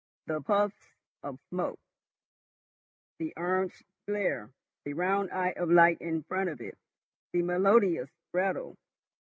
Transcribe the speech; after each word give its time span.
The 0.25 0.41
puffs 0.41 0.95
of 1.21 1.39
smoke, 1.51 1.79
the 3.19 3.35
orange 3.37 3.83
glare, 4.07 4.49
the 4.83 4.93
round 4.93 5.29
eye 5.29 5.51
of 5.55 5.69
light 5.69 5.99
in 6.01 6.23
front 6.23 6.49
of 6.49 6.59
it, 6.59 6.75
the 7.33 7.43
melodious 7.43 8.09
rattle. 8.33 8.77